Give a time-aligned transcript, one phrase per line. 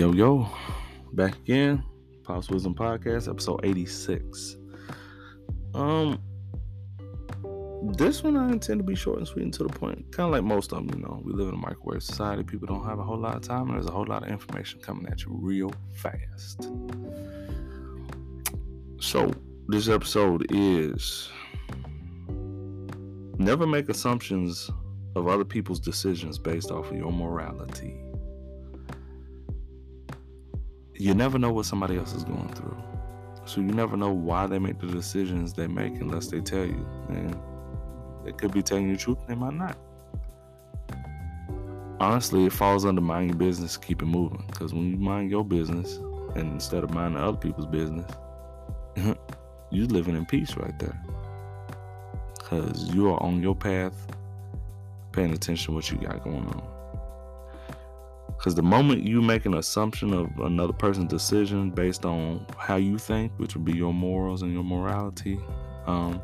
[0.00, 0.48] Yo, yo,
[1.12, 1.84] back again.
[2.24, 4.56] Pops Wisdom Podcast, episode 86.
[5.74, 6.18] Um,
[7.98, 10.10] this one I intend to be short and sweet and to the point.
[10.10, 11.20] Kind of like most of them, you know.
[11.22, 12.42] We live in a microwave society.
[12.44, 14.80] People don't have a whole lot of time, and there's a whole lot of information
[14.80, 16.70] coming at you real fast.
[19.00, 19.30] So,
[19.68, 21.28] this episode is
[23.36, 24.70] never make assumptions
[25.14, 28.00] of other people's decisions based off of your morality
[31.00, 32.76] you never know what somebody else is going through.
[33.46, 36.86] So you never know why they make the decisions they make unless they tell you.
[37.08, 37.34] And
[38.22, 39.78] they could be telling you the truth, they might not.
[42.00, 44.44] Honestly, it falls under mind your business, keep it moving.
[44.46, 45.96] Because when you mind your business,
[46.34, 48.10] and instead of minding other people's business,
[49.70, 51.00] you're living in peace right there.
[52.34, 53.94] Because you are on your path,
[55.12, 56.79] paying attention to what you got going on.
[58.40, 62.96] Because the moment you make an assumption of another person's decision based on how you
[62.96, 65.38] think, which would be your morals and your morality,
[65.86, 66.22] um,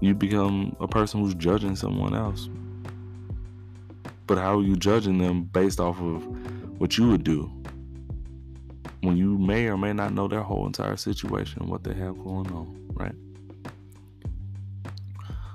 [0.00, 2.50] you become a person who's judging someone else.
[4.26, 6.26] But how are you judging them based off of
[6.78, 7.50] what you would do
[9.00, 12.52] when you may or may not know their whole entire situation, what they have going
[12.52, 13.14] on, right?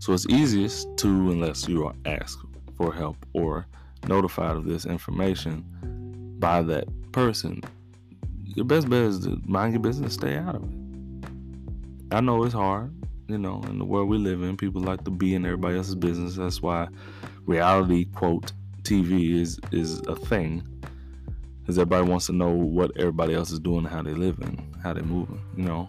[0.00, 2.40] So it's easiest to, unless you are asked
[2.76, 3.68] for help or
[4.08, 5.64] notified of this information
[6.38, 7.62] by that person,
[8.44, 10.78] your best bet is to mind your business, stay out of it.
[12.12, 12.94] I know it's hard,
[13.28, 15.94] you know, in the world we live in, people like to be in everybody else's
[15.94, 16.36] business.
[16.36, 16.88] That's why
[17.46, 18.52] reality quote
[18.82, 20.62] TV is is a thing.
[21.60, 25.00] Because everybody wants to know what everybody else is doing, how they living, how they
[25.00, 25.88] moving, you know.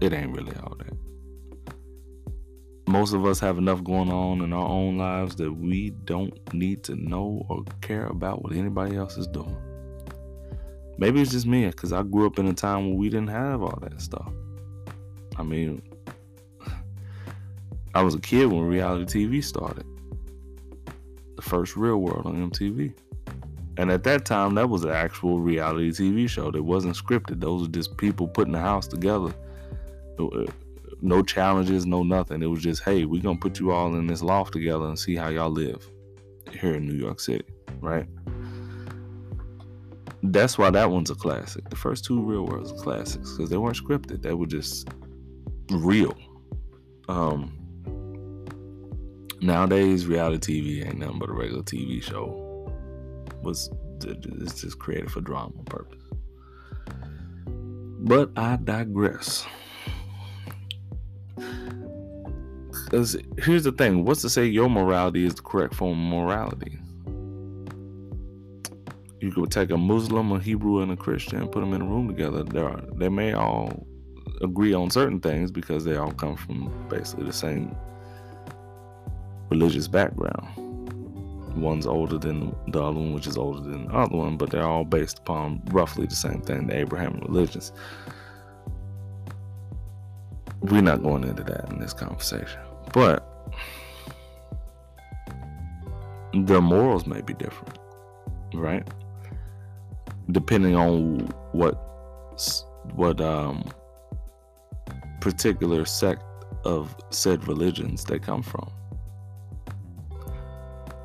[0.00, 0.87] It ain't really all that
[2.88, 6.82] most of us have enough going on in our own lives that we don't need
[6.84, 9.56] to know or care about what anybody else is doing.
[10.96, 13.62] Maybe it's just me because I grew up in a time where we didn't have
[13.62, 14.32] all that stuff.
[15.36, 15.82] I mean,
[17.94, 19.84] I was a kid when reality TV started,
[21.36, 22.94] the first real world on MTV.
[23.76, 27.40] And at that time, that was an actual reality TV show that wasn't scripted.
[27.40, 29.32] Those were just people putting the house together
[31.00, 32.42] no challenges, no nothing.
[32.42, 35.14] It was just, hey, we're gonna put you all in this loft together and see
[35.14, 35.88] how y'all live
[36.52, 37.44] here in New York City,
[37.80, 38.06] right?
[40.22, 41.68] That's why that one's a classic.
[41.70, 44.22] The first two real worlds classics because they weren't scripted.
[44.22, 44.88] They were just
[45.70, 46.16] real.
[47.08, 47.54] Um
[49.40, 52.72] nowadays reality TV ain't nothing but a regular TV show.
[53.42, 53.70] Was
[54.04, 56.02] it's just created for drama purpose.
[58.00, 59.46] But I digress.
[62.88, 66.78] Because here's the thing what's to say your morality is the correct form of morality?
[69.20, 71.84] You could take a Muslim, a Hebrew, and a Christian and put them in a
[71.84, 72.44] room together.
[72.64, 73.86] Are, they may all
[74.40, 77.76] agree on certain things because they all come from basically the same
[79.50, 80.46] religious background.
[81.56, 84.66] One's older than the other one, which is older than the other one, but they're
[84.66, 87.72] all based upon roughly the same thing, the Abrahamic religions.
[90.60, 92.60] We're not going into that in this conversation.
[92.98, 93.24] But
[96.34, 97.78] their morals may be different,
[98.52, 98.84] right?
[100.32, 101.20] Depending on
[101.52, 101.74] what
[102.94, 103.62] what um
[105.20, 106.24] particular sect
[106.64, 108.68] of said religions they come from.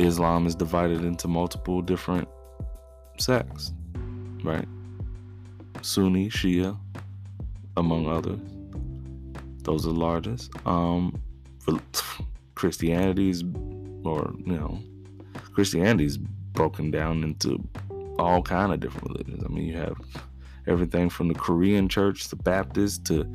[0.00, 2.26] Islam is divided into multiple different
[3.16, 3.72] sects,
[4.42, 4.66] right?
[5.82, 6.76] Sunni, Shia,
[7.76, 8.40] among others.
[9.62, 10.50] Those are the largest.
[10.66, 11.22] Um,
[12.54, 13.42] Christianity's,
[14.04, 14.80] or you know,
[15.54, 17.62] Christianity's broken down into
[18.18, 19.44] all kind of different religions.
[19.44, 19.96] I mean, you have
[20.66, 23.26] everything from the Korean church to Baptist to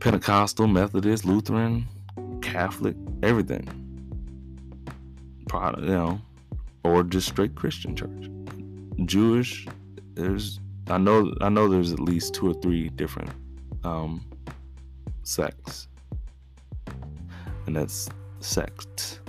[0.00, 1.86] Pentecostal, Methodist, Lutheran,
[2.42, 3.84] Catholic, everything.
[5.48, 6.20] Product, you know,
[6.84, 8.28] or just straight Christian church.
[9.06, 9.66] Jewish,
[10.14, 13.30] there's I know I know there's at least two or three different
[13.84, 14.24] um,
[15.22, 15.88] sects
[17.68, 18.08] and that's
[18.40, 19.20] sect.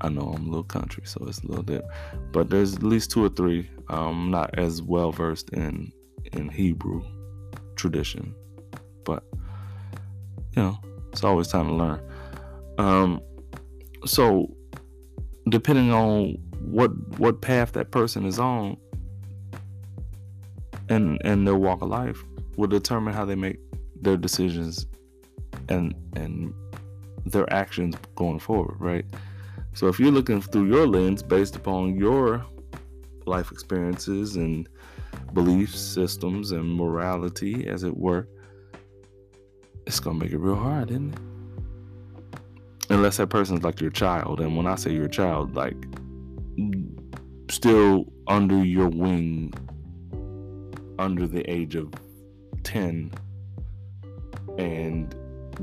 [0.00, 1.84] I know I'm a little country, so it's a little bit,
[2.32, 3.70] but there's at least two or three.
[3.88, 5.92] I'm not as well versed in
[6.32, 7.04] in Hebrew
[7.76, 8.34] tradition,
[9.04, 9.22] but
[10.56, 10.78] you know,
[11.12, 12.02] it's always time to learn.
[12.78, 13.20] Um,
[14.04, 14.52] so
[15.48, 18.76] depending on what what path that person is on
[20.88, 22.20] and and their walk of life
[22.56, 23.58] will determine how they make
[24.02, 24.86] their decisions
[25.68, 26.52] and and
[27.26, 29.04] their actions going forward, right?
[29.72, 32.44] So if you're looking through your lens based upon your
[33.26, 34.68] life experiences and
[35.32, 38.28] belief systems and morality, as it were,
[39.86, 41.20] it's gonna make it real hard, isn't it?
[42.90, 45.76] Unless that person's like your child, and when I say your child, like
[47.50, 49.52] still under your wing,
[50.98, 51.92] under the age of
[52.62, 53.10] 10,
[54.58, 55.14] and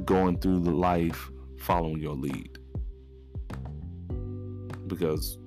[0.05, 1.30] going through the life
[1.61, 2.57] following your lead.
[4.87, 5.37] Because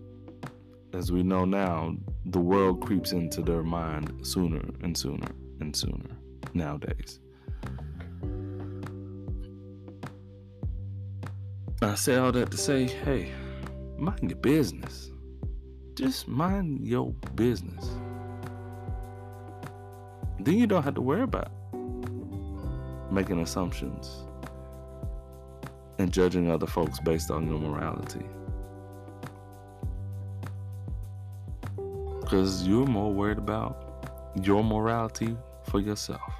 [0.92, 1.96] as we know now,
[2.26, 5.28] the world creeps into their mind sooner and sooner
[5.60, 6.16] and sooner
[6.54, 7.18] nowadays.
[11.82, 13.32] I say all that to say, hey,
[13.98, 15.10] mind your business.
[15.94, 17.90] Just mind your business.
[20.40, 21.50] Then you don't have to worry about
[23.10, 24.24] making assumptions
[25.98, 28.24] and judging other folks based on your morality.
[32.20, 33.84] Because you're more worried about
[34.42, 36.32] your morality for yourself.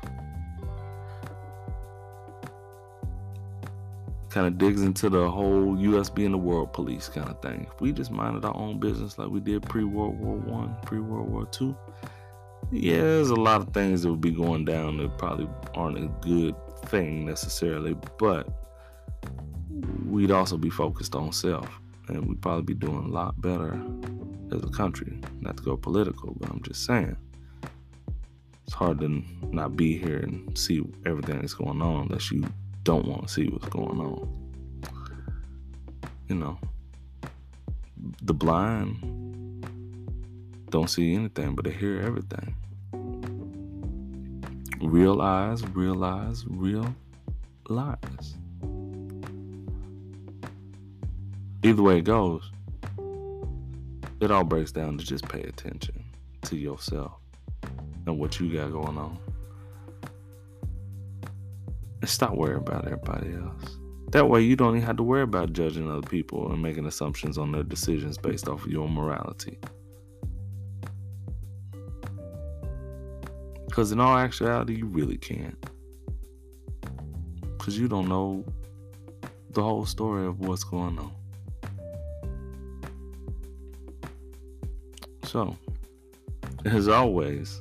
[4.31, 7.69] Kind of digs into the whole US being the world police kind of thing.
[7.73, 10.99] If we just minded our own business like we did pre World War One, pre
[10.99, 11.77] World War Two,
[12.73, 16.09] yeah, there's a lot of things that would be going down that probably aren't a
[16.21, 18.49] good thing necessarily, but
[20.15, 23.81] we'd also be focused on self and we'd probably be doing a lot better
[24.53, 25.19] as a country.
[25.41, 27.17] Not to go political, but I'm just saying.
[28.65, 32.45] It's hard to not be here and see everything that's going on unless you
[32.85, 34.53] don't want to see what's going on.
[36.29, 36.59] You know,
[38.23, 39.67] the blind
[40.71, 42.55] don't see anything, but they hear everything.
[44.81, 46.95] Real eyes realize real
[47.69, 48.37] lies.
[51.65, 52.51] Either way it goes,
[54.21, 56.05] it all breaks down to just pay attention
[56.43, 57.13] to yourself
[58.07, 59.19] and what you got going on.
[62.03, 63.79] And stop worrying about everybody else.
[64.11, 67.39] That way, you don't even have to worry about judging other people and making assumptions
[67.39, 69.59] on their decisions based off of your morality.
[73.65, 75.57] Because in all actuality, you really can't.
[77.57, 78.45] Because you don't know
[79.53, 81.24] the whole story of what's going on.
[85.35, 85.57] So,
[86.65, 87.61] as always,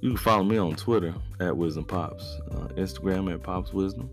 [0.00, 4.10] you can follow me on Twitter at Wisdom Pops, uh, Instagram at Pops Wisdom,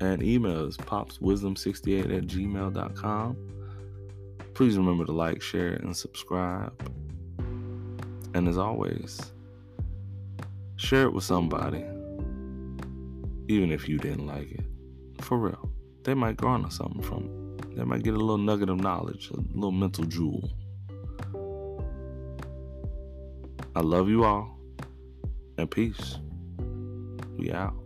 [0.00, 3.36] and email is popswisdom68 at gmail.com.
[4.54, 6.72] Please remember to like, share, and subscribe.
[8.34, 9.20] And as always,
[10.74, 11.84] share it with somebody,
[13.46, 14.64] even if you didn't like it.
[15.20, 15.70] For real.
[16.02, 17.76] They might garner something from it.
[17.76, 20.50] They might get a little nugget of knowledge, a little mental jewel.
[23.80, 24.58] I love you all
[25.56, 26.18] and peace.
[27.38, 27.79] We out.